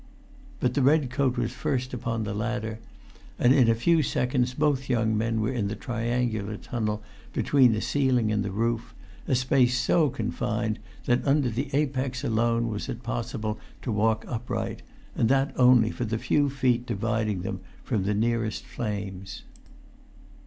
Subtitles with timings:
[0.59, 2.79] But the red coat was first upon the ladder,
[3.37, 7.81] and in a few seconds both young men were in the triangular tunnel between the
[7.81, 8.95] ceiling and the roof;
[9.27, 14.81] a space so confined that under the apex alone was it possible to walk upright;
[15.15, 19.43] and that only for the few feet dividing them from the nearest flames.